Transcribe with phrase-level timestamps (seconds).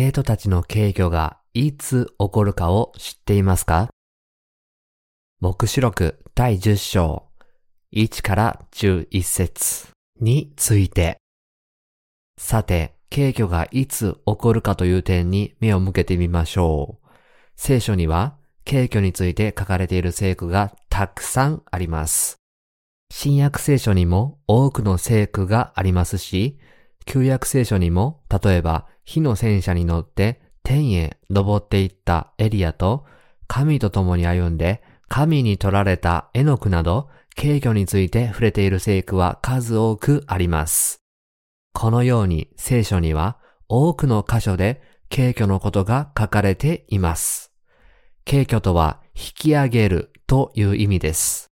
[0.00, 3.88] 生徒たちの敬虚がいつ起こるかを知っていますか？
[5.40, 7.24] 目視録第10章
[7.92, 9.88] 1から11節
[10.20, 11.16] について。
[12.38, 17.08] さて、敬虚がいつ起こるかという点に目を向けてみましょう。
[17.56, 22.36] 聖書には、敬虚について書かれている聖句がたくさんあります。
[23.10, 26.60] 新約聖書にも多くの聖句がありますし、
[27.04, 33.06] 旧約聖書にも、例えば火の戦車に乗って天へ登っていったエリアと、
[33.46, 41.00] 神と共に歩んで神に取られたエノクなど、敬虚について触れている聖句は数多くあります。
[41.72, 47.50] このように聖書には多くの箇所で敬虚のことが書かれています。
[48.26, 51.46] 敬虚とは引き上げるという意味です。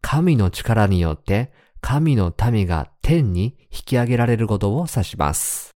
[0.00, 1.52] 神の力によって
[1.82, 5.77] 神の民が天に引き上げられることを指します。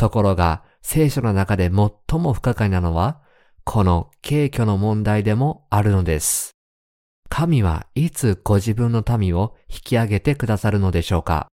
[0.00, 3.20] ところが聖書の中で最も不可解なのは
[3.64, 6.52] この敬虚の問題でもあるのです。
[7.28, 11.48] 神はいつご自分の民を引き上げてくださるのでしょうか？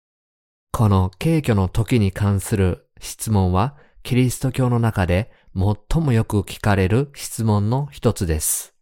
[0.72, 8.74] この敬虚の時に関する質問は、キリスト教の中で最もよく聞かれる質問の一つです。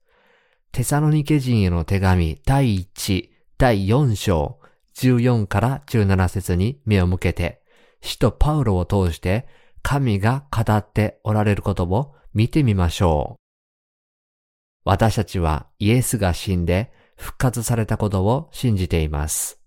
[0.73, 4.59] テサロニケ人への手紙第1、第4章、
[4.95, 7.63] 14から17節に目を向けて、
[8.05, 9.47] 使徒パウロを通して
[9.81, 13.41] 神が語っておられることを見てみましょう。
[14.85, 19.59] 私たちはイエスが死んで復活されたことを信じています。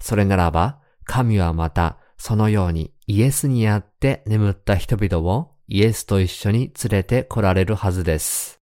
[0.00, 8.60] それならば、神はまたそのようにイエスにあって眠った人々をイエスと一緒に連れて来られるはずです。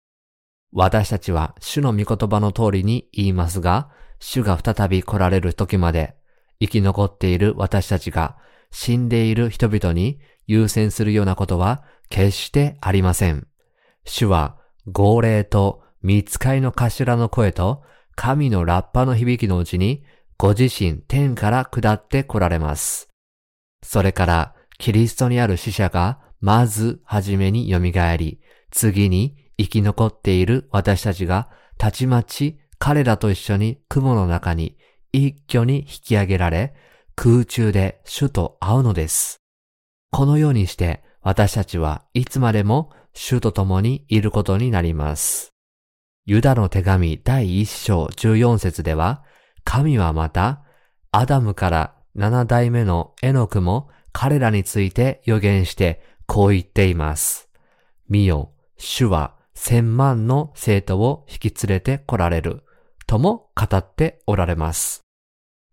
[0.72, 6.16] 私たちは主の御言葉の通りに言いますが、主が再び来られる時まで
[6.60, 8.36] 生き残っている私たちが
[8.70, 13.46] 死んでいる人々に優先するようなことは決してありません。
[14.04, 17.82] 主は号令と見つかいの頭の声と
[18.16, 20.02] 神のラッパの響きのうちに
[20.36, 23.08] ご自身天から下って来られます。
[23.82, 27.78] それからキリストにある死者がまずはじめに蘇
[28.16, 34.78] り、次に生き残っている私たちがたちまち彼らと一緒に雲の中に
[35.12, 36.74] 一挙に引き上げられ、
[37.14, 39.40] 空中で主と会うのです。
[40.10, 45.50] このようにして私たちはいつまでも主と共にいることになります。
[46.26, 49.24] ユダの手紙第一章14節では、
[49.64, 50.62] 神はまた、
[51.10, 57.48] アダムから七代目のエノクも彼らについて予言してこう言っています。
[58.08, 62.62] 見よ、主は千万の生徒を引き連れて来られる、
[63.06, 65.02] とも語っておられます。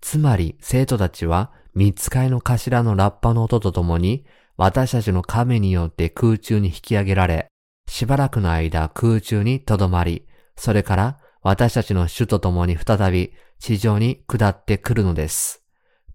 [0.09, 4.25] つまり生徒たちは三ついの頭のラッパの音とともに
[4.55, 7.47] 私たちの神によって空中に引き上げられ、
[7.89, 10.25] しばらくの間空中に留まり、
[10.55, 15.61] それから私たちの主と共に再び地上に下ってくるのです。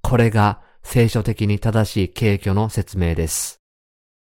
[0.01, 3.61] これが聖書的に正しい景挙の説明です。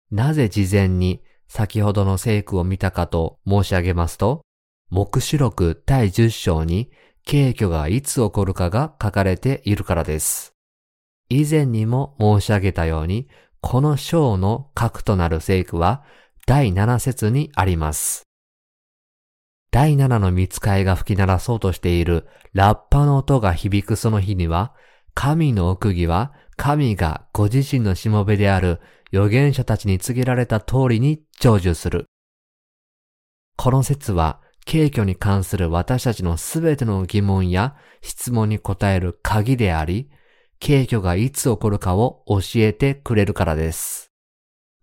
[0.09, 4.41] なぜ事前に先ほどの聖句を見たかと申し上げますと、
[4.89, 6.89] 目視録第10章に
[7.25, 10.53] 景挙がいつ起こるかが書かれているからです。
[11.29, 13.27] 以前にも申し上げたように、
[13.61, 16.03] この章の核となる聖句は
[16.47, 18.23] 第7節にあります。
[19.71, 24.73] 第7の見つかいが吹き鳴らそうとしているラッパの音が響くその日には、
[25.13, 28.79] 神の奥義は神がご自身のしもべである
[29.13, 32.05] 預言者たちに告げられた通りに成就する。
[33.55, 40.11] この説は、敬虚に関する私たちのすべての疑問や質問に答える鍵であり、
[40.59, 44.11] 敬虚がいつ起こるかを教えてくれるからです。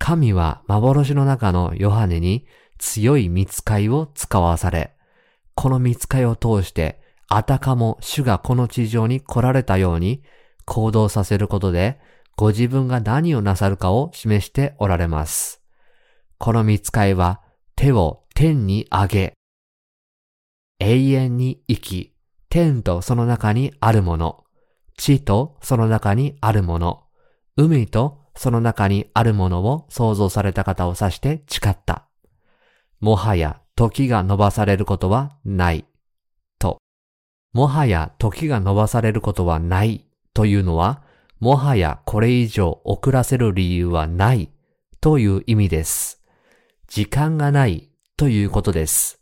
[0.00, 2.46] 神は幻の中のヨハネに
[2.78, 4.96] 強い見つかいを使わされ、
[5.54, 10.24] この見つかいを通して、あたかも主がこの地上に来られたように
[10.64, 12.00] 行動させることで、
[12.36, 15.62] ご自分が何をなさるかを示しておられます。
[16.38, 17.40] この見つかいは
[17.76, 19.36] 手を天に上げ、
[20.78, 22.12] 永遠に生き、
[22.48, 24.44] 天とその中にあるもの、
[24.96, 27.04] 地とその中にあるもの、
[27.56, 32.06] 海とその中にあるものを創造された方を指して誓った。
[33.00, 35.86] もはや時が伸ばされることはない。
[36.58, 36.78] と。
[37.52, 41.02] もはや時が伸ばされることはないというのは、
[41.40, 44.50] もはやこれ以上遅らせる理由はない
[45.00, 46.22] という意味です。
[46.88, 49.15] 時間がないということです。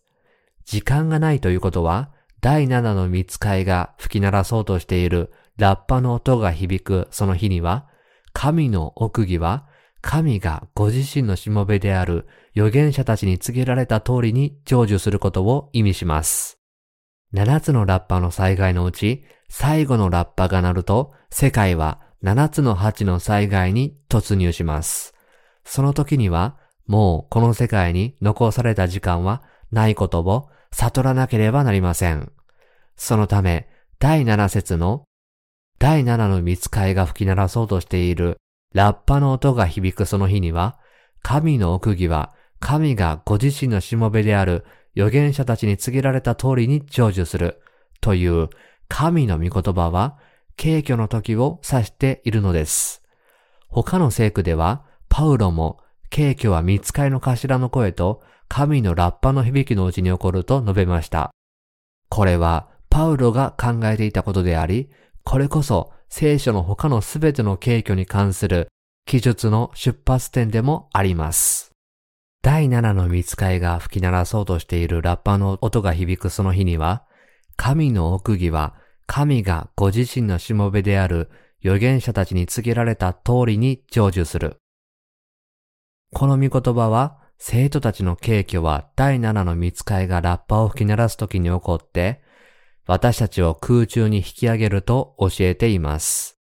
[0.64, 7.86] 時間がないということは、第七の見つかいが吹き鳴らそうとしているラッパの音が響くその日には、
[8.32, 9.66] 神の奥義は
[10.02, 16.58] 神がご自身のしもべである預言者たちに告げられた通りに成就することを意味します。
[17.32, 25.14] 7つのラッパの災害のうち、最後のラッパが鳴ると、世界は7つの8の災害に突入します。
[25.64, 32.32] その時には、もうこの世界に残された時間はないことを悟らなければなりません。
[32.96, 33.68] そのため、
[33.98, 35.04] 第7節の
[35.78, 38.38] 第7の見つかいが吹き鳴らそうとしている
[38.74, 40.78] ラッパの音が響くその日には、
[41.22, 44.64] 神の奥義は神がご自身のしもべである
[44.96, 47.60] 預言者たちに告げられた通りに成就する
[48.00, 48.48] という
[48.88, 50.18] 神の御言葉は、
[50.56, 53.02] 敬虚の時を指しているのです。
[53.68, 55.80] 他の聖句では、パウロも、
[56.10, 61.30] 敬虚は見つかいの頭の声と、神のラッパの響きのうちに起こると述べました。
[62.08, 64.88] これは、パウロが考えていたことであり、
[65.24, 68.68] これこそ聖書の他のすべての敬虚に関する
[69.06, 71.72] 記述の出発点でもあります。
[72.42, 77.04] 第7の見つかいが吹き鳴らそうとしているラッパの音が響くその日には、
[77.56, 78.74] 神の奥義は
[79.06, 81.30] 神がご自身のしもべである
[81.64, 84.58] 預言者たちに告げられた通りに成就する。
[86.12, 92.22] この御言葉は、生徒たちの敬虚は第7の見つかいがラッパを吹き鳴らす時に起こって、
[92.86, 96.38] 私たちを空中に引き上げると教えています。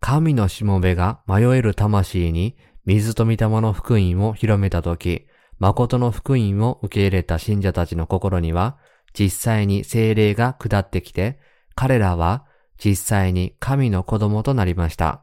[0.00, 5.26] 神のしもべが迷える魂に水と御霊の福音を広めたとき、
[5.58, 8.78] 誠の福音を受け入れた信者たちの心には、
[9.18, 11.38] 実際に精霊が下ってきて、
[11.74, 12.46] 彼らは
[12.78, 15.22] 実際に神の子供となりました。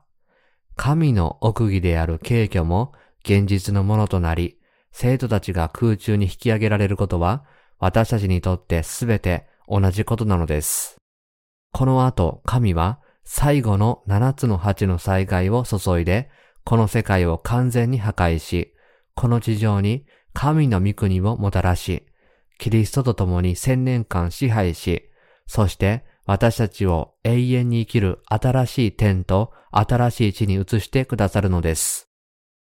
[0.76, 4.58] 神の奥義である敬虚も現実のものとなり、
[4.94, 7.44] 生徒たちが空中に引き上げられることは、
[7.80, 10.96] 私たちにとってすべて同じことなのです。
[11.74, 16.30] この後、神は最後の七つの八の災害を注いで、
[16.64, 18.76] この世界を完全に破壊し、
[19.16, 22.06] この地上に神の御国をもたらし、
[22.60, 25.10] キリストと共に千年間支配し、
[25.48, 32.13] そして私たちを永遠に生きる新しい天と新しい地に移してくださるのです。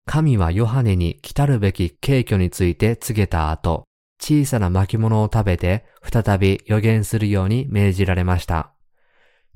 [0.09, 3.85] 神はヨハネに来たるべき敬虚について告げた後、
[4.19, 8.73] 小さな巻物を食べて再び予言するように命じられました。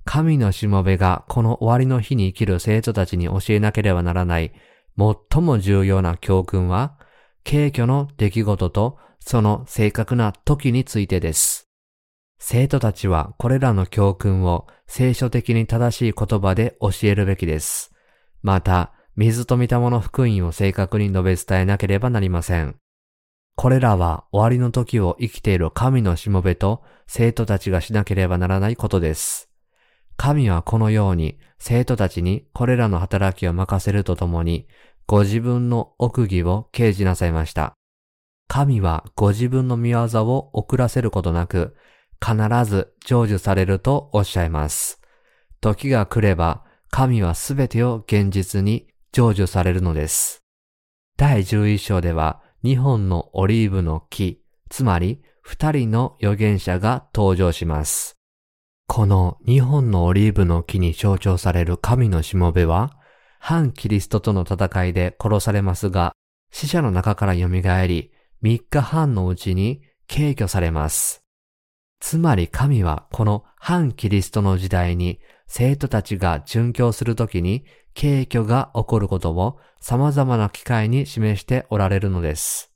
[0.05, 4.53] 神のしもべがこの終わりの日に生きる生徒たちに教えなければならない
[4.99, 6.99] 最も重要な教訓は、
[7.49, 11.71] 軽挙の出来事とその正確な時についてです。
[12.39, 17.95] 生徒たちはこれらの教訓を聖書的に正しい言葉で教えるべきです。
[18.43, 22.77] また、水と御霊の福音を正確に述べ伝えなければなりません。
[23.55, 29.51] これらは終わりの時を生きている神のしもべと生徒たちがしなければならないことです。
[30.17, 34.67] 神はこのように生徒たちにこれらの働きを任せるとともに、
[35.07, 37.75] ご自分の奥義を掲示なさいました。
[38.49, 41.77] 神はご自分の見業を遅らせることなく、
[42.21, 45.01] 必ず成就されるとおっしゃいます。
[45.61, 50.43] 時が来れば、神はすべてを現実に成就されるのです。
[51.19, 58.17] 第11章では、2本のオリーブの木、つまり2人の預言者が登場します。
[58.87, 62.99] この2本のオリーブの木に象徴される神のしもべは、
[63.39, 66.15] 反キリストとの戦いで殺されますが、
[66.51, 71.23] 死者の中から蘇り、3日半のうちに軽挙されます。
[72.01, 75.21] つまり神はこの反キリストの時代に
[75.55, 82.73] 生徒たちが殉教するときに軽挙が起こることを様々な機会に示しておられるのです。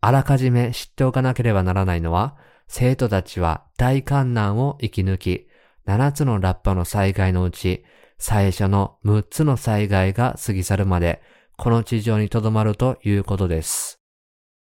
[0.00, 5.46] あらかじめ知っておかなければならないのは、生徒たちは大観難を生き抜き、
[5.86, 7.84] 7つのラッパの災害のうち、
[8.18, 11.22] 最初の6つの災害が過ぎ去るまで、
[11.56, 14.00] この地上に留まるということです。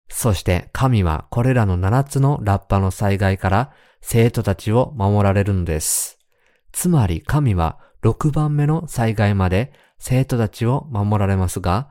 [0.09, 6.12] そして神はこれらの7つのラッパの災害から生徒たちを守られるのです。
[6.73, 11.89] つまり神は6番目の災害まで生徒たちを守られますが、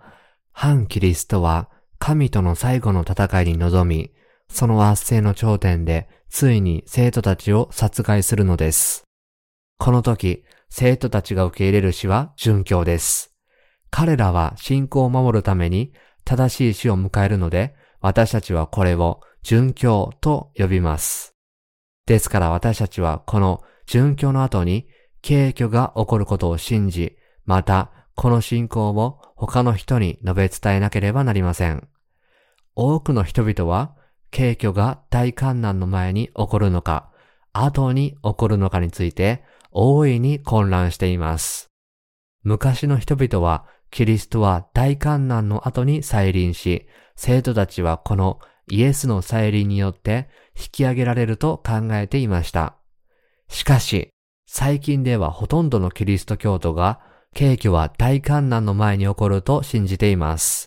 [0.53, 4.13] 反キリストは神との最後の戦いに臨み、
[4.51, 9.05] その圧政の頂点でついに生徒たちを殺害するのです。
[9.79, 13.35] この時、生徒たちが受け入れる死は殉教です。
[13.91, 15.93] 彼らは信仰を守るために
[16.25, 21.35] 正しい死を迎えるので、私たちはこれを殉教と呼びます。
[22.07, 24.89] ですから私たちはこの殉教の後に
[25.23, 31.89] 敬虚が起こることを信じ、またこの信仰を他の人に述べ伝えなければなりません。
[32.75, 33.97] 多くの人々は、
[34.31, 37.11] 敬虚が大観難の前に起こるのか、
[37.53, 41.71] 後に起こるのかについて、大いに混乱しています。
[42.43, 52.77] 昔の人々は、キリストは大観難の後に再臨し、生徒たちはこのイエスの再臨によって引き上げられると考えていました。
[53.53, 54.09] しかし、
[54.47, 57.01] 最近ではほとんどのキリスト教徒が、
[57.35, 60.67] 景挙は大観難の前に起こると信じています。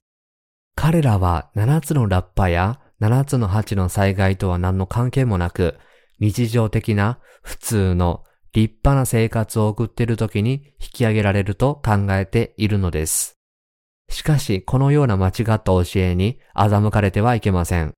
[0.75, 5.79] 彼らは7つのラッパや7つの8の災害とは何の関係もなく、
[6.19, 8.23] 日常的な普通の
[8.53, 13.33] 立派な生活を送っている時に引き上げられると考えているのです。
[14.09, 17.93] しかし、このような間違った教えに欺かれてはいけません。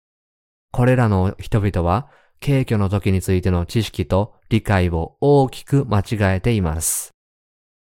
[0.71, 2.09] これらの人々は、
[2.43, 7.11] 軽挙の時についての知識と理解を大きく間違えています。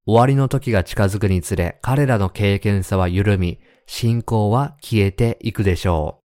[0.07, 6.25] 終わりの時が近づくにつれ、彼らの経験さは緩み、信仰は消えていくでしょう。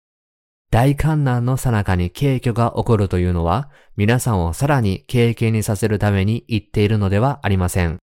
[0.71, 7.99] 大観難の最中に軽挙が起こるというのは、皆さんをさらに経験にさせるために言っているのではありません。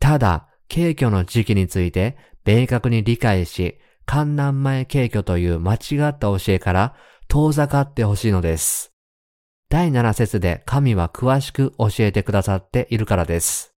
[0.00, 2.16] ただ、軽挙の時期について
[2.46, 5.76] 明確に理解し、観難前軽挙という間違
[6.08, 6.94] った教えから
[7.28, 8.91] 遠ざかってほしいのです。
[9.72, 13.74] 第7節で神は詳しく教えてくださっているからです。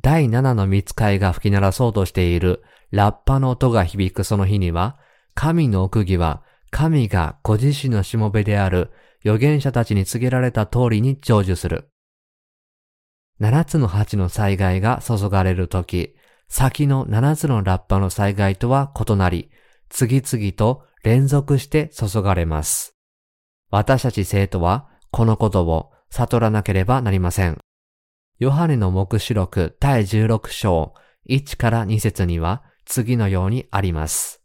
[0.00, 4.96] 第7の見つかいが吹き鳴らそうとしているラッパの音が響くその日には、
[5.34, 8.92] 神の奥義は神がご自身のしもべである
[9.24, 11.90] 預言者たちに告げられた通りに成就する。
[13.40, 16.14] 七つの八の災害が注がれるとき、
[16.46, 19.50] 先の七つのラッパの災害とは異なり、
[19.88, 22.94] 次々と連続して注がれます。
[23.72, 24.86] 私たち生徒は
[25.18, 27.58] このことを悟らなければなりません。
[28.38, 30.94] ヨハネの目視録第16章
[31.28, 34.40] 1から2節には次のようにあります。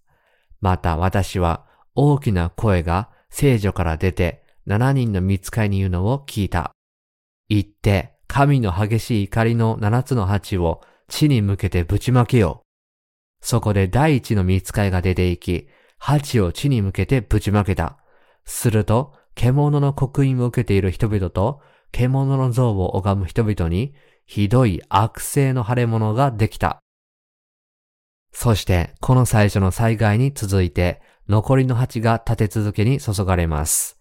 [0.62, 6.72] また私は大きな声が聖女から出て7人の見つかりに言うのを聞いた。
[7.50, 12.63] 言って、神の激しい怒りの7つの鉢を地に向けてぶちまけよ
[13.42, 13.46] う。
[13.46, 15.68] そこで第一の見つかりが出て行き、
[16.00, 18.00] 鉢を地に向けてぶちまけた。
[18.44, 21.62] すると、獣の刻印を受けている人々と、
[21.92, 23.94] 獣の像を拝む人々に、
[24.25, 26.80] ひどい悪性の腫れ物ができた。
[28.32, 34.00] そして、この最初の災害に続いて、残りの鉢が立て続けに注がれます。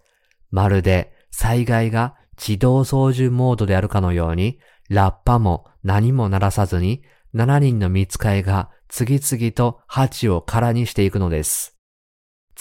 [0.50, 4.58] まるで災害が自動操縦モードであるかのように、
[4.88, 7.02] ラッパも何も鳴らさずに、
[7.34, 11.78] 7人の見つかいが次々と鉢を空にしていくのです。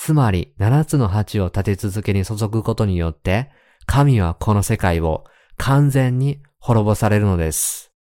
[0.03, 3.51] つまり、7つの鉢を立て続けに注ぐことによって、
[3.85, 5.25] 神はこの世界を
[5.57, 7.91] 完全に滅ぼされるのです。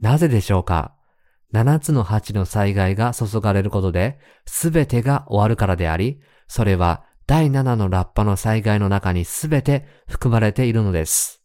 [0.00, 0.96] なぜでしょうか？
[1.52, 11.44] 七つの八の災害が注がれることで、すべてが終わるからであり、それは第七のラッパの災害の中にすべて含まれているのです。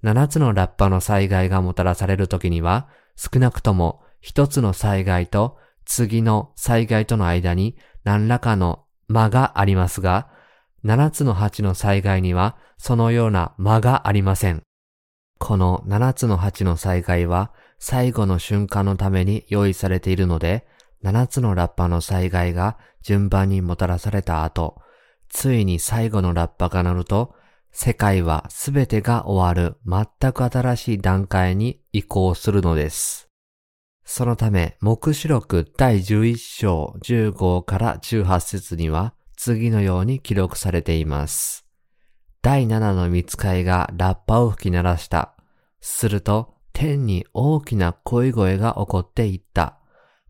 [0.00, 8.81] 七つのラッパの災害がもたらされるときには、少なくとも一つの災害と次の災害との間に何らかの
[9.12, 10.28] 間がありますが、
[10.82, 14.62] 七つの八の災害にはそのような間がありません。
[15.38, 20.66] この七つの八の災害は最後の瞬間のために用意されているので、
[21.04, 24.80] 7つのラッパの災害が順番にもたらされた後、
[25.28, 27.34] ついに最後のラッパが鳴ると、
[27.72, 33.31] 世界はすべてが終わる全く新しい段階に移行するのです。
[34.04, 41.66] そのため、目視録第11章15から18節には次のように記録されています。
[42.42, 45.34] 第7の見つかいがラッパを吹き鳴らした。
[45.80, 49.78] すると、天に大きな恋声が起こっていった。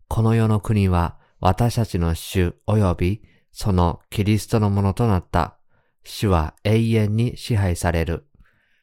[0.07, 5.57] この世の国は私たちの主及びそのキリストのものとなった。
[6.03, 8.27] 主は永遠に支配される。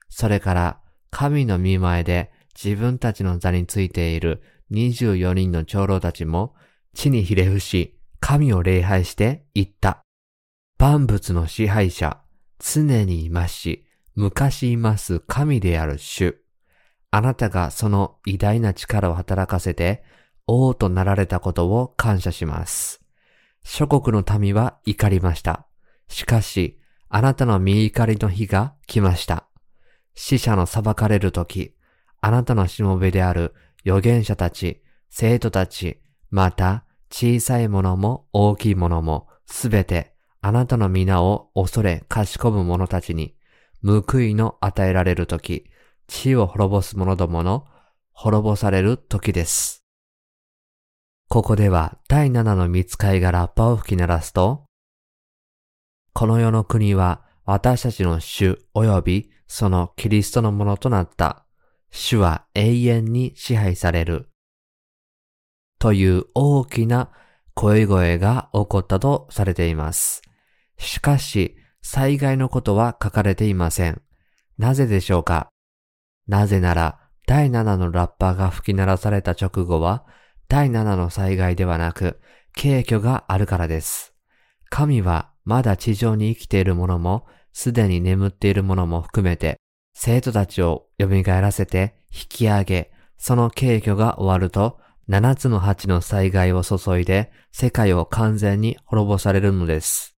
[0.09, 0.81] それから
[1.11, 6.55] 神の見前で自分たちの座についている24人の長老たちも
[6.95, 10.05] 地にひれ伏し、神を礼拝して言った。
[10.79, 12.21] 万物の支配者、
[12.59, 16.43] 常にいますし、昔います神である主。
[17.11, 20.05] あなたがその偉大な力を働かせて
[20.47, 23.01] 王となられたことを感謝します。
[23.65, 25.67] 諸国の民は怒りました。
[26.09, 29.47] しかし、あなたの見怒りの日が来ました。
[30.15, 31.75] 死者の裁かれるとき、
[32.21, 43.37] あなたのしもべである預言者たち、生徒たち、また小さいものも大きいものも、すべてあなたの皆を恐れ賢む者たちに、
[43.83, 45.71] 報いの与えられるとき、
[46.07, 47.67] 地を滅ぼす者どもの
[48.13, 49.85] 滅ぼされる時です。
[51.29, 54.65] ここでは第七の見つかいがラッパを吹き鳴らすと、
[56.13, 61.47] この世の国は私たちの主及びそのキリストのものとなった。
[61.91, 64.31] 主は永遠に支配される。
[65.79, 67.11] という大きな
[67.55, 70.23] 声声が起こったとされています。
[70.79, 74.03] しかし、災害のことは書かれていません。
[74.59, 75.49] なぜでしょうか？
[76.27, 80.05] なぜなら、第7のラッパーが吹き鳴らされた直後は、
[80.49, 82.21] 第7の災害ではなく、
[82.55, 84.15] 軽挙があるからです。
[84.69, 89.59] 神はまだ地上に生きている者も、すでに眠っている者も含めて、
[89.93, 94.79] 生徒たちを蘇らせて引き上げ、その軽挙が終わると、
[95.09, 100.17] 七つの八の災害を注いで、世界を完全に滅ぼされるのです。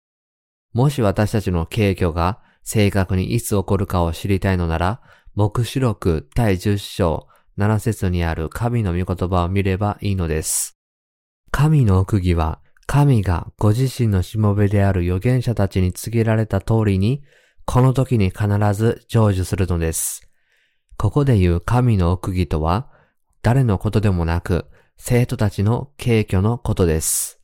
[0.73, 5.01] もし私たちの軽挙が正確にいつ起こるかを知りたいのなら、
[5.35, 7.27] 目視録第十章
[7.57, 10.79] 七節にある神の御言葉を見ればいいのです。
[11.51, 17.23] 神の奥義は、神がご自身のしもべである預言者たちに告げられた通りに、
[17.65, 20.29] この時に必ず成就するのです。
[20.97, 22.91] ここで言う神の奥義とは、
[23.43, 24.67] 誰のことでもなく、
[24.97, 27.41] 生徒たちの軽挙のことです。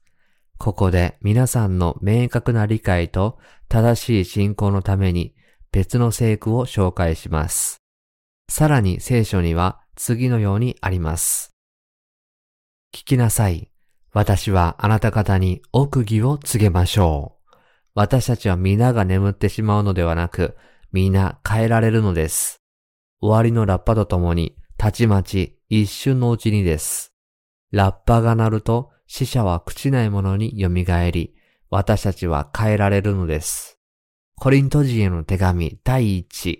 [0.58, 5.34] ここで皆さんの明確な理解と正しい信仰のために
[5.70, 7.78] 別の聖句を紹介します。
[8.50, 11.54] さらに聖書には次のようにあります。
[12.92, 13.70] 聞きなさい。
[14.12, 17.37] 私はあなた方に奥義を告げましょう。
[18.00, 20.56] 私たちは皆が眠ってしまうのではなく、
[20.92, 22.62] 皆変えられるのです。
[23.20, 27.12] 終わりのラッパとともに、たちまち一瞬のうちにです。
[27.72, 30.68] ラッパが鳴ると死者は朽ちないものに蘇
[31.10, 31.34] り、
[31.70, 33.80] 私たちは変えられるのです。
[34.36, 36.58] コリント人への手紙第1、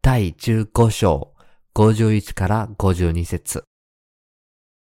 [0.00, 1.34] 第15章、
[1.74, 3.62] 51から52節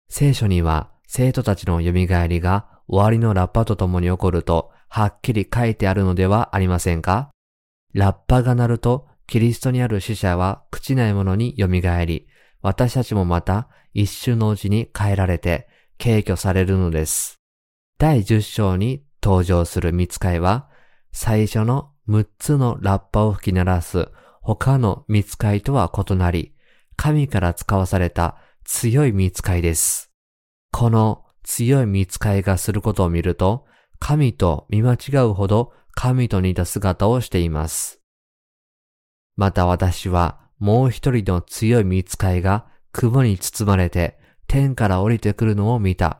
[0.10, 7.30] 聖書には生徒たちの蘇りが終わりのラッパと共に起こるとはっきり書いてあるのではありませんか？
[7.94, 12.28] ラッパが鳴るとキリストにある死者は朽ちないものに蘇り、
[12.62, 17.36] 私たちもまた一瞬のうちに変えられて、軽挙されるのです。
[18.00, 20.68] 第10章に登場する見つかいは、
[21.14, 24.10] 最初の6つのラッパを吹き鳴らす
[24.42, 26.54] 他の見つかいとは異なり、
[26.98, 30.12] 神から使わされた強い見つかいです。
[30.74, 33.71] この強い見つかいがすることを見ると、
[34.04, 38.02] 神と見間違うほど神と似た姿をしています。
[39.38, 46.18] また私はもう一人の強い見つかいが雲に包まれて天から降りてくるのを見た。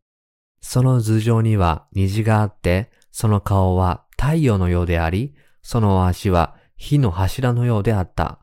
[0.62, 8.40] その頭上には虹があって、その顔は太陽のようであり、その足は火の柱のようであった。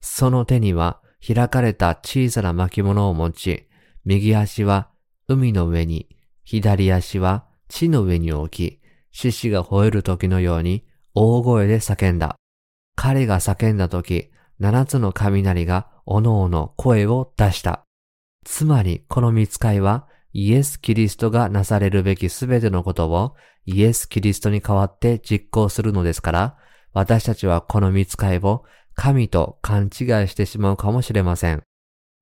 [0.00, 3.68] その手には開かれた小さな巻物を持ち、
[4.06, 4.88] 右足は
[5.28, 6.08] 海の上に、
[6.42, 8.77] 左足は地の上に置き、
[9.10, 12.36] 獅子が吠える時のように大声で叫んだ。
[12.96, 17.84] 彼が叫んだ時、七つの雷がおのおの声を出した。
[18.44, 23.34] つまりこの見つかいはイエス・キリストがなされるべきすべてのことを
[23.66, 26.56] イエス・キリストに代わって実行するのですから、
[26.92, 29.90] 私たちはこの見つかいを神と勘違い
[30.28, 31.62] してしまうかもしれません。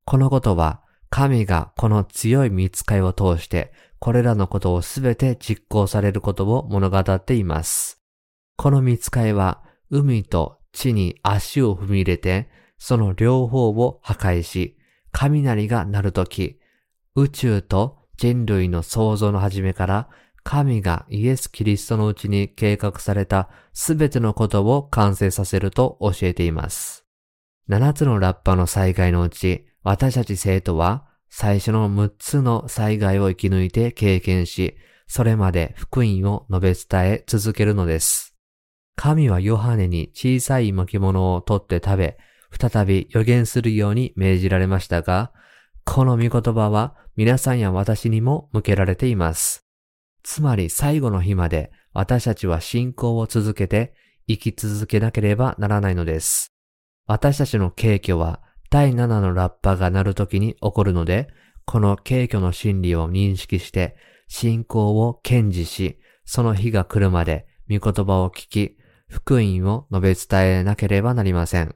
[0.04, 8.02] このことは神がこの強い見つかいを通してこれらのことをすべて実行されることを物語っています。
[8.56, 14.76] この見つかいは海と地に足を踏み入れてその両方を破壊し
[15.12, 16.60] 雷が鳴るとき、
[17.14, 20.08] 宇宙と人類の創造の始めから
[20.42, 27.04] 神がイエス・キリストのうちに計画されたすべてのことを完成させると教えています。
[27.66, 38.34] 七つのラッパの災害のうち、私たち生徒は最初の六つの災害を生き抜いて経験し、それまで福音を述べ伝え続けるのです。
[38.96, 42.18] 神はヨハネに小さい巻物を取って食べ、
[42.58, 45.32] 再び予言するように命じられましたが、
[45.84, 49.64] この御言葉は皆さんや私にも向けられています。
[50.22, 53.94] つまり最後の日まで私たちは信仰を続けて
[54.26, 56.52] 生き続けなければならないのです。
[57.06, 61.28] 私たちの敬挙は第7のラッパが鳴る時に起こるので、
[61.64, 63.96] この敬挙の真理を認識して
[64.28, 68.76] 信仰を堅持し、その日が来るまで御言葉を聞き、
[69.08, 71.74] 福音を述べ伝えなければなりません。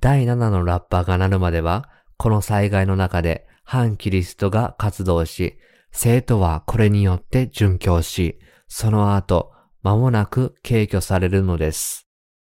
[0.00, 5.58] 第7のラッパが鳴るまでは、この災害の中で反キリストが活動し、
[5.92, 12.08] 生徒はこれによって殉教し、その後、間もなく軽挙されるのです。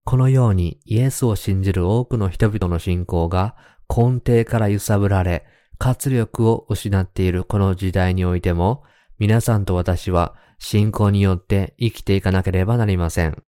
[0.04, 3.56] このようにイエスを信じる多くの人々の信仰が
[3.88, 5.46] 根底から揺さぶられ、
[5.78, 8.84] 活力を失っているこの時代においても、
[9.18, 13.42] 皆さんと私は信仰によって生きていかなければなりません。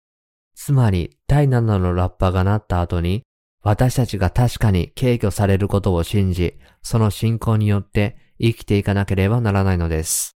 [0.55, 3.23] つまり、第7のラッパが鳴った後に、
[3.63, 10.37] 私たちが確かに軽挙されることを信じ、その信仰によって生きていかなければならないのです。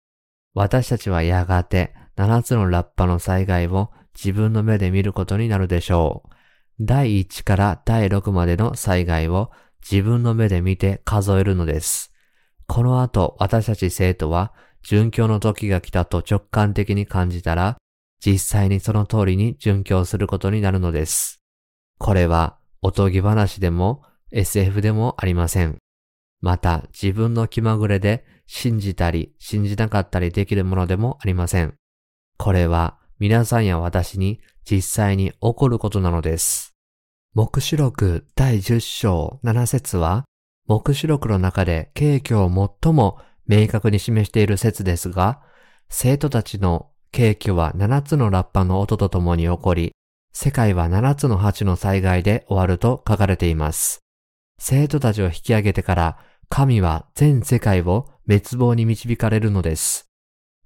[0.55, 6.29] 私たちはやがて7つのラッパの災害を自分の目で見ることになるでしょう。
[6.81, 9.51] 第1から第6までの災害を
[9.89, 12.11] 自分の目で見て数えるのです。
[12.67, 14.53] この後、私たち生徒は、
[14.83, 17.77] 殉教の時が来たと直感的に感じたら、
[18.23, 21.41] 実際にその通りに殉教することになるのです。
[21.97, 25.77] これは、おとぎ話でも SF でもありません。
[26.41, 31.75] また、自分の気まぐれで信じたり信じなかったりできるものでもありません。
[32.37, 36.75] これは、皆さんや私に実際に起こることなのです。
[37.33, 40.25] 目視録第10章7節は、
[40.67, 45.41] 目視録の中で景挙を最も明確に示している説ですが、
[45.89, 49.93] 生徒たちの景挙は7つのラッパの音とともに起こり、
[50.31, 54.01] 世界は7つの8の災害で終わると書かれています。
[54.59, 60.05] 生徒たちを引き上げてから神は全世界を滅亡に導かれるのです。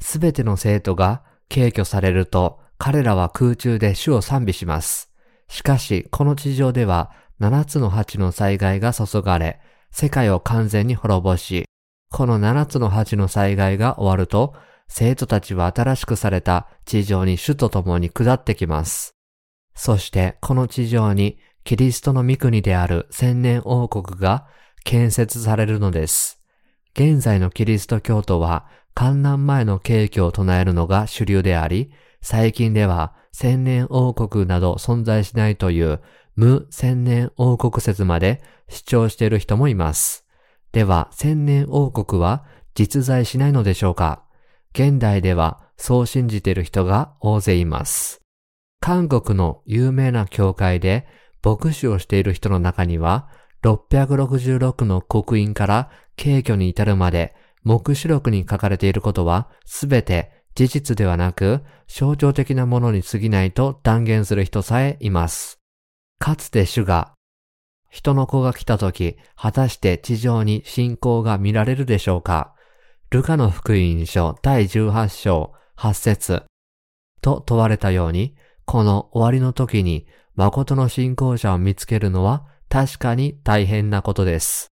[0.01, 5.11] すべての生徒が軽挙されると彼らは空中で主を賛美します。
[5.47, 7.11] しかし、この地上では
[7.41, 9.59] 7つの鉢の災害が注がれ、
[9.91, 11.65] 世界を完全に滅ぼし、
[12.09, 14.55] この7つの鉢の災害が終わると、
[14.87, 19.13] 生徒たちは新しくされた地上に主と共に下ってきます。
[19.75, 24.47] そしてこの地上にキリストの御国である千年王国が
[24.83, 26.41] 建設されるのです。
[26.93, 36.01] 現在のキリスト教徒は観覧前の景挙を唱えるのが主流であり、最近では千年王国など存在しないという
[36.35, 40.25] 無千年王国説まで主張している人もいます。
[40.71, 44.23] では、千年王国は実在しないのでしょうか？
[44.73, 48.21] 現代ではそう信じている人が大勢います。
[48.79, 51.05] 韓国の有名な教会で
[51.43, 53.29] 牧師をしている人の中には、
[53.63, 65.59] 666の刻印から軽挙に至るまで、目視録に書かれていることは、すべて事実ではなく、象徴的なものに過ぎないと断言する人さえいます。
[66.19, 67.13] かつて主が、
[67.89, 72.53] 人の子が来た時、果たして地上に信仰が見られるでしょうか
[73.09, 76.43] ルカの福音書第18章8節
[77.21, 84.70] と問われたように、この終わりの時に誠の信仰者を見つけるのは確かに大変なことです。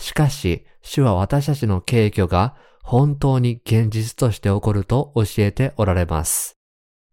[0.00, 6.56] しかし、主は私たちの敬挙が本当に現実として起こると教えておられます。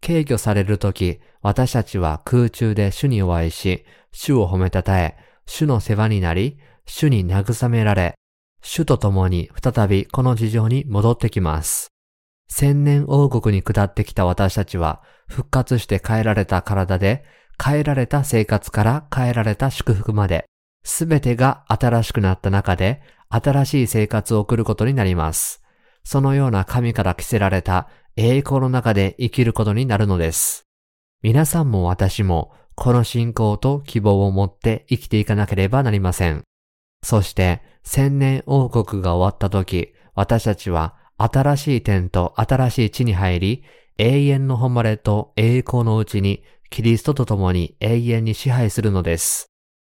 [0.00, 8.14] 敬挙されるとき、私たちは空中で主にお会いし、主を褒めたたえ、主の世話になり、主に慰められ、
[8.62, 11.88] 主と共に再びこの地上に戻ってきます。
[12.48, 17.24] 千年王国に下ってきた私たちは、復活して変えられた体で、
[17.62, 20.46] 変えられた生活から変えられた祝福まで、
[20.88, 25.62] すべてが新しくなった中で、新しい生活を送ることになります。
[26.02, 30.66] そのような神から着せられた栄光の中で生きることになるのです。
[31.22, 36.42] 皆さんも私もこの信仰と希望を持って生きていかなければなりません。
[37.04, 43.62] そして千年王国が終わった時、私たちは新しい天と新しい地に入り、
[43.98, 49.48] 永遠の誉れと栄光のうちにキリストと共に永遠に支配するのです。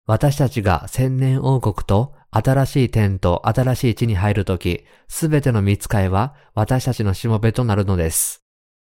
[0.08, 8.42] 私たちが千年王国と新しい天と新しい地に入るとき、すべての見つかいは私たちのしもべとなるのです。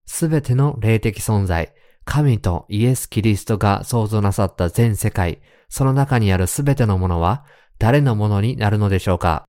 [0.07, 1.75] すべての霊的存在、
[2.07, 7.45] 神とイエス・キリストが創造なさった全世界、その中にあるすべてのものは
[7.79, 9.45] 誰のものになるのでしょうか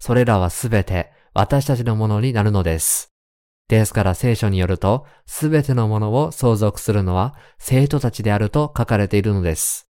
[0.00, 3.12] それらはすべて私たちのものになるのです。
[3.68, 9.85] ですから聖書によると、すべてのものを相続するのは生徒たちであると書かれているのです。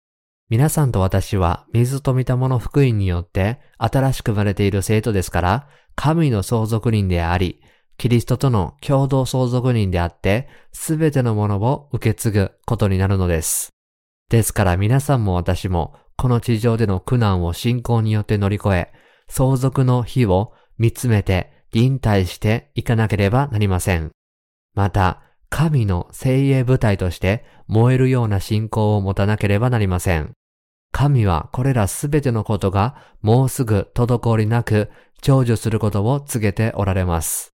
[0.52, 7.62] 皆さんと私は水と見たもの福音によって新しく生まれている生徒ですから、神の相続人であり、
[7.96, 13.70] キリストとの共同相続人であって、すべてのものを受け継ぐことになるのです。
[14.28, 18.92] ですから皆さんも私も、この地上での苦難を信仰によって乗り越え、
[19.30, 24.12] 相続の日を見つめて引退していかなければなりません。
[24.76, 30.34] また、神の精鋭部隊として燃えるような信仰を持たなければなりません。
[30.92, 34.90] 神はこれらすべてのことがもうすぐ滞りなく
[35.22, 37.54] 成就することを告げておられます。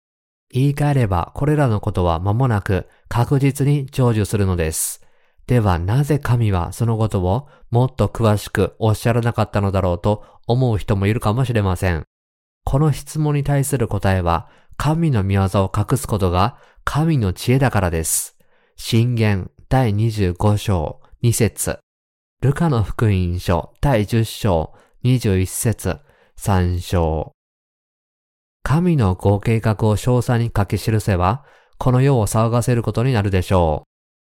[0.50, 5.00] 言い換えればこれらのことは間もなく確実に成就するのです。
[5.46, 12.04] ではなぜ神はそのことをもっと詳しくおっしゃらなかったのだろうと思う人もいるかもしれません。
[12.64, 18.36] この質問に対する答えは神の見業を隠すことが神の知恵だからです。
[18.76, 21.78] 信玄第25章2節
[22.42, 24.74] ルカの福音書第10章
[25.04, 26.00] 21節
[26.40, 27.30] 3章
[28.64, 31.44] 神のご計画を詳細に書き記せば、
[31.78, 33.84] この世を騒がせることになるでしょ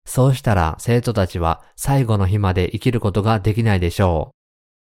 [0.06, 0.08] う。
[0.08, 4.36] そうしたら生徒たちは最後の日まで生きることができないでしょう。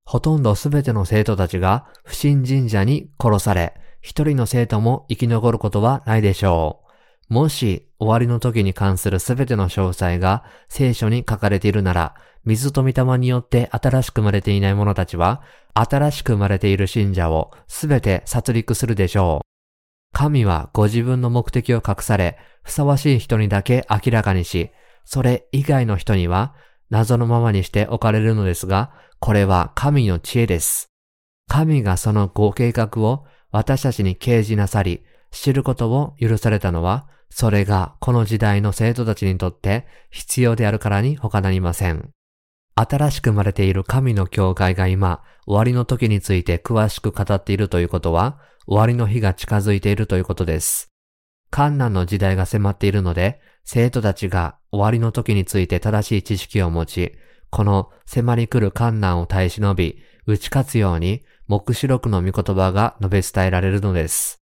[0.06, 6.84] ほとんどすべての生徒たちが不信神社に殺され、一人の生徒も生き残ることはないでしょ
[7.30, 7.34] う。
[7.34, 12.14] もし終わりの時に関するすべての詳細が聖書に書かれているなら、
[12.48, 15.42] 水と御霊によって新しく生まれていない者たちは、
[15.74, 19.48] 新しく生まれている信者をすべて殺戮するでしょう。
[20.14, 24.72] 神はご自分の目的を隠され、ふさわしい人にだけ明らかにし、
[25.04, 26.56] それ以外の人には
[26.90, 30.88] 謎のままにしておかれるのですが、これは神の知恵です。
[31.50, 42.10] 神がそのご計画を私たちに掲示なさり、知ることを許されたのは、それがこの時代の生徒たちにとって必要であるからに他なりません。
[42.80, 50.94] 新しく生まれている神の教会が今、終わりの時について詳しく語っているということは、終わりの日が近づいているということです。
[51.50, 57.16] 観難の時代が迫っているので、生徒たちが終わりの時について正しい知識を持ち、
[57.50, 64.40] この迫り来る観難を耐え忍び、打ち勝つように、目視録の御言葉が述べ伝えられるのです。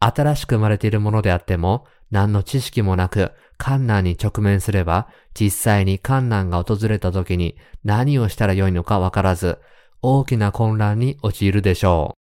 [0.00, 9.58] 新しく生まれているものであっても、何の知識もなく、観難に直面すれば、実際に観難が訪れた時に何をしたらよいのかわからず、
[10.02, 12.18] 大きな混乱に陥るでしょう。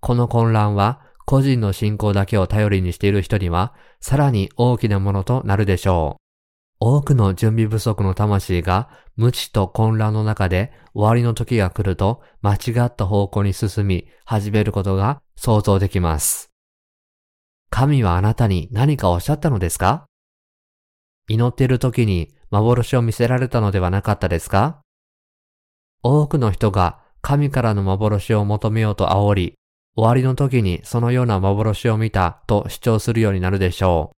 [0.00, 6.22] この混乱は、個人の信仰だけを頼りにしている人には、さらに大きなものとなるでしょう。
[6.84, 16.50] 多くの準備不足の魂が無知と混乱の中で終わりの時が来ると間違った方向に進み始めることが想像できます。
[17.70, 20.06] 神はあなたに何かおっしゃったのですか？
[21.28, 24.80] 祈っている時に幻を見せられたのではなかったですか？
[26.02, 29.54] 多くの人が神からの幻を求めようと煽り、
[29.96, 34.16] 終わりの時にそのような幻を見たと主張するようになるでしょう。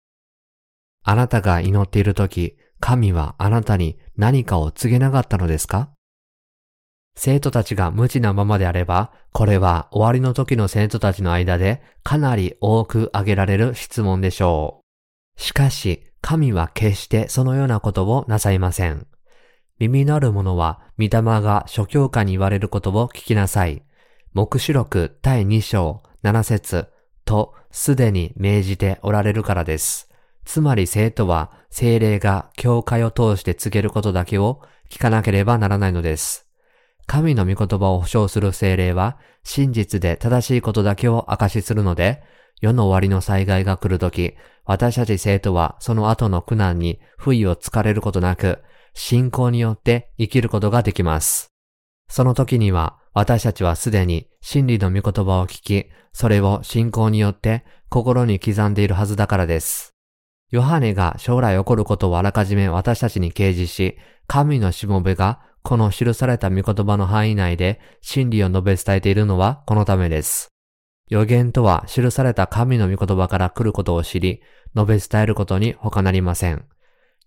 [1.04, 5.90] あなたが祈っているとき、神はあなたに何かを告げなかったのですか？
[7.16, 14.82] 生徒たちが無知なままであれば、これは終わりの時の生徒たちの間でかなり多く挙げられる質問でしょ
[15.36, 15.40] う。
[15.40, 19.06] しかし、神は決してそのようなことをなさいません。
[19.78, 21.10] 耳のある者は、御霊
[21.42, 23.82] が諸教科に言われることを聞きなさい。
[24.32, 26.86] 目視録第2章7節
[27.24, 30.08] とすでに命じておられるからです。
[30.44, 36.46] つまり生徒は精霊が教会を通して告げることだけを聞かなければならないのです。
[37.06, 42.22] 神の御言葉を保証する精霊は真実で正しいことだけを証しするので、
[42.62, 48.62] 世の終わりの災害が来るとき、私たち生徒はその後の苦難に不意をつかれることなく、
[48.94, 51.48] 信仰によって生きることができます。
[52.08, 59.94] その時には私たちはすでに真理の御言葉を聞き、それを信仰によって心に刻んでいるはずだからです。
[60.50, 63.98] ヨハネが将来起こることをあらかじめ私たちに掲示し、
[64.28, 70.51] 神のしもべがこの記された御言葉の範囲内で真理を述べ伝えているのはこのためです。
[71.08, 74.42] 予言とは記された神の御言葉から来ることを知り、
[74.74, 76.64] 述べ伝えることに他なりません。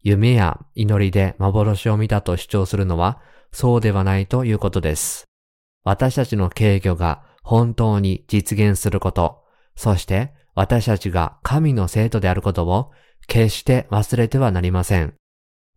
[0.02, 5.26] 夢や祈りで幻を見たと主張するのはそうではないということです。
[5.84, 9.44] 私たちの敬虚が本当に実現すること、
[9.76, 12.92] そして私たちが神の生徒であることを
[13.28, 15.14] 決して忘れてはなりません。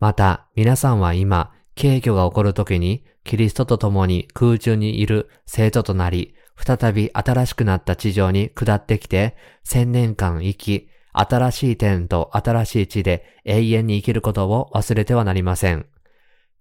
[0.00, 15.86] また、皆さんは今、軽挙が起こるときに、キリストと共に空中にいる生徒となり、再び新しくなった地上に下ってきて、千年間生き、新しい天と新しい地で永遠に生きることを忘れてはなりません。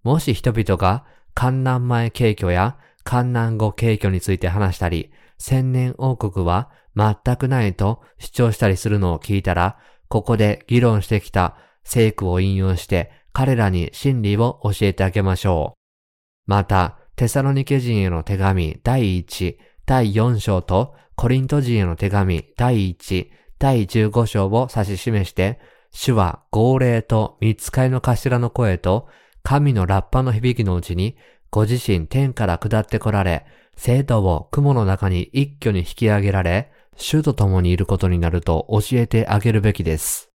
[0.02, 16.50] もし人々が観難前軽挙や観難後軽挙について話したり、千年王国は全くないと主張したりするのを聞いたら、ここで議論してきた聖句を引用して彼らに真理を教えてあげましょう。
[16.50, 19.56] また、テサロニケ人への手紙第1、
[19.88, 25.58] 第4章とコリント人への手紙第1、第15章を指し示して、
[25.92, 29.08] 主は号令と見つかりの頭の声と
[29.42, 31.16] 神のラッパの響きのうちに
[31.50, 33.46] ご自身天から下って来られ、
[33.78, 40.28] 生徒を雲の中に一挙に引き上げられ、主と共にいることになると教えてあげるべきです。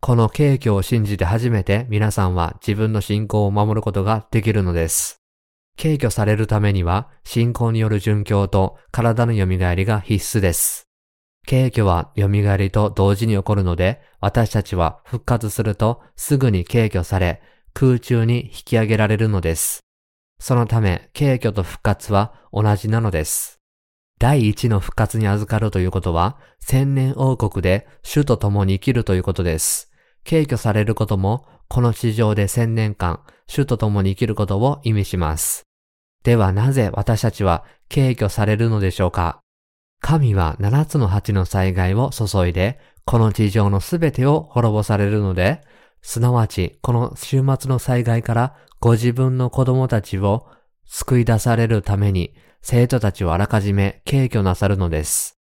[0.00, 5.21] この景挙を信じて初めて皆さんは自分の信仰を守ることができるのです。
[5.76, 10.88] 敬挙されるためには信仰による殉教と体の蘇りが必須です。
[11.46, 17.42] 敬挙は蘇りと同時に起こるので、私たちは復活するとすぐに敬挙され、
[17.74, 19.80] 空中に引き上げられるのです。
[20.38, 23.60] そのため、敬挙と復活は同じなのです。
[24.18, 29.90] 第一の復活に預かるということは、千年王国で主と共に生きるということです。
[30.24, 35.62] 敬挙されることも、この地上で千年間、主と共に生きることを意味します。
[36.22, 39.40] ではなぜ私たちは敬挙されるのでしょうか？
[40.00, 45.60] 神は七つの八の災害を注いで、この地上のすべてを滅ぼされるので、
[46.00, 50.48] すなわちこの週末の災害からご自分の子供たちを
[50.86, 55.38] 救い出されるために、生徒たちをあらかじめ敬挙なさるのです。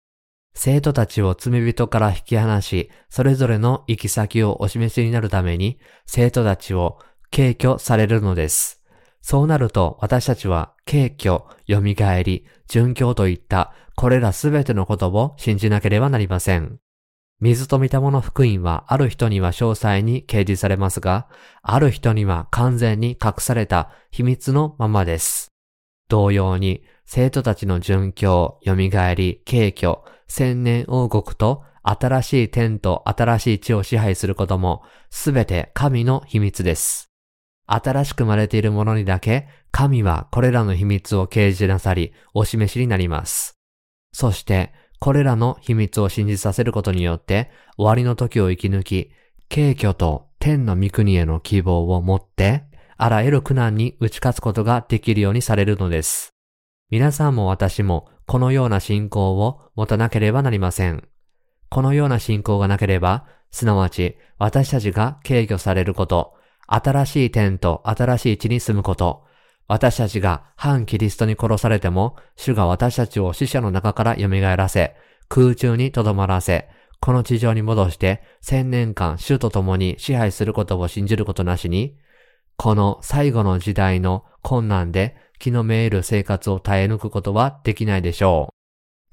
[0.54, 7.00] 生徒たちを罪人から引き離し、それぞれの行き先をお示しになるために、生徒たちを
[7.32, 8.84] 敬挙されるのです。
[9.22, 11.82] そうなると私たちは敬虚、蘇
[12.24, 16.80] り、殉教といったこれらすべてのことを信じなければなりません。
[17.40, 21.28] 水と見たもの福音はある人には詳細に掲示されますが、
[21.64, 25.52] ある人には完全に隠された秘密のままです。
[26.08, 37.11] 同様に、生徒たちの殉教、蘇り、敬虚、千年王国と新しい天と新しい地を支配することも、すべて神の秘密です。
[37.74, 43.58] 新しく生まれているものにだけ、神はこれらの秘密を掲示なさり、お示しになります。
[44.12, 49.12] そして、これらの秘密を信じさせることによって、終わりの時を生き抜き、
[49.50, 52.66] 敬虚と天の御国への希望を持って、
[52.98, 56.34] あらゆる苦難に打ち勝つことができるようにされるのです。
[56.90, 61.08] 皆さんも私もこのような信仰を持たなければなりません。
[61.70, 66.34] このような信仰がなければ、すなわち私たちが敬虚されること、
[66.68, 69.24] 新しい天と新しい地に住むこと、
[69.68, 74.96] 私たちが反キリストに殺されても、主が私たちを死者の中から蘇らせ、
[75.30, 76.68] 空中に留まらせ、
[77.00, 81.98] この地上に戻して千年間主と共に支配することを信じることなしに、
[82.58, 88.54] この最後の時代の困難で気のめいる生活を耐え抜くことはできないでしょう。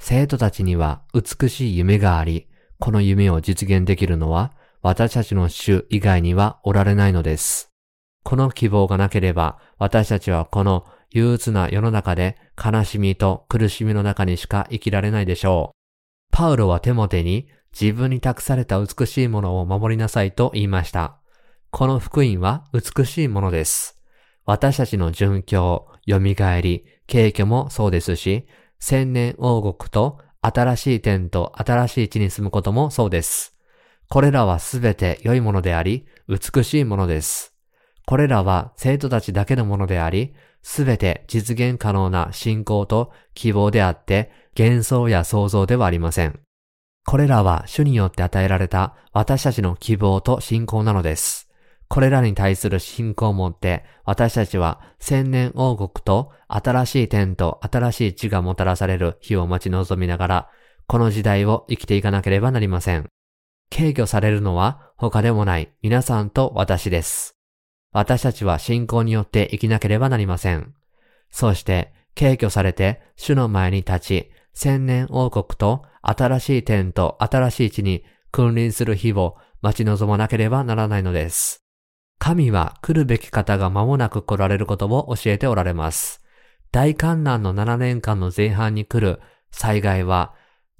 [0.00, 7.72] 生徒たちには美しい夢があり、この夢を実現できるのは私たちの主以外にはおられないのです。
[8.24, 15.78] この希望がなければ、私たちはこの憂鬱な世の中で悲しみと苦しみの中にしか生きられないでしょう。
[16.30, 21.18] パウロはテモテに自分に託された美しいものを守りなさいと言いました。
[21.70, 24.00] この福音は美しいものです。
[24.44, 26.18] 私たちの殉教、蘇
[26.60, 28.46] り、敬虚もそうですし、
[28.78, 33.57] 千年王国と新しい天と新しい地に住むこともそうです。
[34.10, 37.54] これらはすべて良いものであり、美しいものです。
[38.06, 46.40] これらは生徒たちだけのものであり、すべて実現可能な信仰と希望であって、幻想や想像ではありません。
[47.04, 51.50] これらは主によって与えられた私たちの希望と信仰なのです。
[51.88, 60.48] これらに対する信仰を持って私たちは千年王国と新しい天と新しい地がもたらされる日を待ち望みながら、
[60.86, 63.08] この時代を生きていかなければなりません。
[63.70, 67.36] 敬挙されるのは他でもない皆さんと私です。
[67.92, 70.74] 私たちは信仰によって生きなければなりません。
[71.30, 81.64] そして、敬挙されて主の前に立ち、千年王国と新しい天と新しい地に君臨する日を待ち望まなければならないのです。
[82.18, 86.22] 神は来るべき方が間もなく来られることを教えておられます。
[86.72, 90.34] 大観難の7年間の前半に来る災害は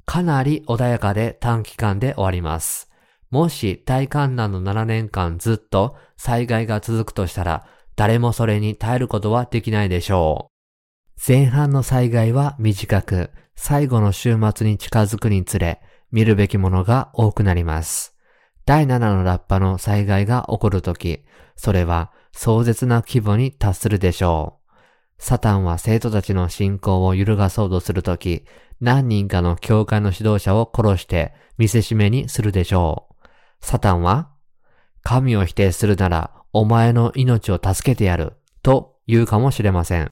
[0.08, 2.90] かなり穏やかで短期間で終わります。
[3.28, 11.20] もし大観難の7年間ずっと災害が続くとしたら、誰もそれに耐えることはできないでしょう。
[11.28, 18.16] 前半の災害は短く、最後の週末に近づくにつれ、見るべきものが多くなります。
[18.64, 21.22] 第7のラッパの災害が起こるとき、
[21.54, 24.58] それは壮絶な規模に達するでしょう。
[25.18, 28.44] サタンは生徒たちの信仰を揺るがそうとするとき、
[28.80, 33.26] 何人かの教会の指導者を殺して見せしめにするでしょう。
[33.60, 34.30] サタンは、
[35.02, 40.10] 神を否定するならお前の命を助けてやると言うかもしれません。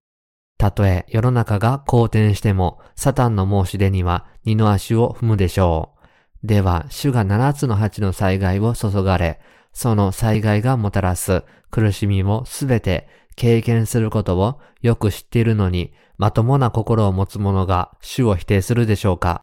[0.59, 5.95] たとえ世の中が好転しても、サタンの申し出には二の足を踏むでしょ
[6.43, 6.47] う。
[6.47, 9.41] では、主が七つの八の災害を注がれ、
[9.73, 19.43] その災害がもたらす苦しみもすべて経験することをよく知っているのに、まともな心を持つ者が主を否定するでしょうか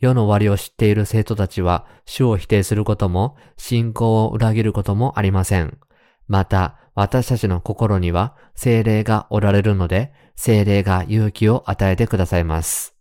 [0.00, 5.78] 世の終わりを知っている生徒たちは主を否定することも信仰を裏切ることもありません。
[6.26, 12.96] また、私たちの心には精霊がおられるので、精霊が勇気を与えてくださいます。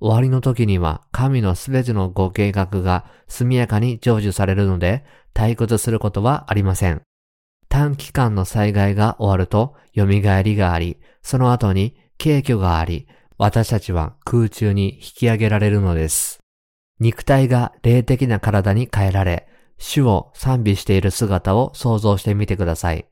[0.00, 7.02] 終わりの時には神のすべてのご計画が速やかに成就されるので、退屈することはありません。
[7.68, 13.08] 短期間の災害が終わると、蘇りがあり、その後に景挙があり、
[13.38, 16.40] 私たちは空中に引き上げられるのです。
[17.00, 19.48] 肉体が霊的な体に変えられ、
[19.78, 23.06] 主を賛美している姿を想像してみてください。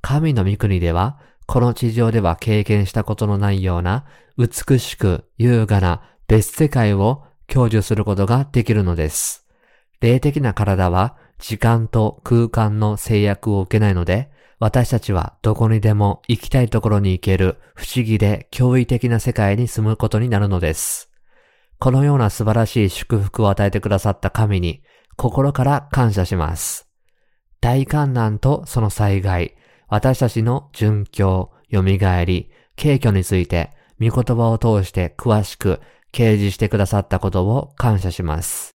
[0.00, 4.04] 神の御国では、この地上では経験したことのないような
[4.36, 9.46] 美しく優雅な別世界を享受することができるのです。
[10.00, 21.10] 霊的な体は時間と空間の制約を受けないので、私たちはどこにでも行きたいところに行ける不思議で驚異的な世界に住むことになるのです。
[21.78, 24.82] このような素晴らしい祝福を与えてくださった神に
[25.16, 26.88] 心から感謝します。
[27.60, 29.56] 大観難とその災害、
[29.88, 32.50] 私たちの殉教、蘇り、
[32.80, 35.80] 軽挙について、御言葉を通して詳しく
[36.12, 38.70] 掲示してくださったことを感謝します。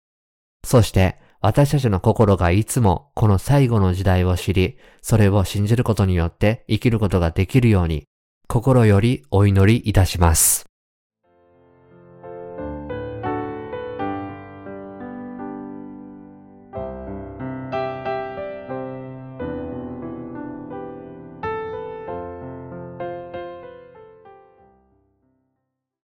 [0.63, 8.03] そして、私たちの心がいつもこの最後の時代を知り、それを信じることによって生きることができるように、
[8.47, 10.68] 心よりお祈りいたします。